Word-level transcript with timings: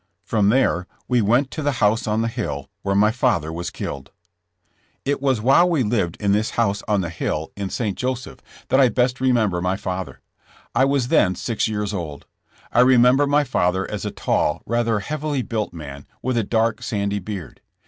From 0.23 0.49
there 0.49 0.87
we 1.07 1.21
went 1.21 1.51
to 1.51 1.61
the 1.61 1.73
house 1.73 2.07
on 2.07 2.23
the 2.23 2.27
hill 2.27 2.71
where 2.81 2.95
my 2.95 3.11
father 3.11 3.53
was 3.53 3.69
killed. 3.69 4.09
It 5.05 5.21
was 5.21 5.39
while 5.41 5.69
we 5.69 5.83
lived 5.83 6.17
in 6.19 6.31
this 6.31 6.49
house 6.57 6.81
on 6.87 7.01
the 7.01 7.11
hill 7.11 7.51
in 7.55 7.69
THINGS 7.69 7.81
I 7.81 7.83
REMKMBKR 7.83 7.83
OF 7.83 7.85
MY 7.85 7.85
FATHER. 7.85 7.85
9 7.85 7.85
St. 7.85 7.97
Joseph 7.97 8.67
that 8.69 8.79
I 8.79 8.89
best 8.89 9.21
remember 9.21 9.61
my 9.61 9.77
father. 9.77 10.21
I 10.73 10.85
was 10.85 11.09
then 11.09 11.35
six 11.35 11.67
years 11.67 11.93
old. 11.93 12.25
I 12.71 12.79
remember 12.79 13.27
my 13.27 13.43
father 13.43 13.91
as 13.91 14.03
a 14.03 14.09
tall, 14.09 14.63
rather 14.65 15.01
heavily 15.01 15.43
built 15.43 15.71
man, 15.71 16.07
with 16.23 16.35
a 16.35 16.43
dark 16.43 16.81
sandy 16.81 17.19
beard. 17.19 17.61